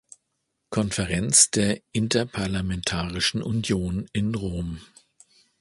Konferenz 0.71 1.51
der 1.51 1.79
Interparlamentarischen 1.91 3.43
Union 3.43 4.07
in 4.13 4.33
Rom. 4.33 4.81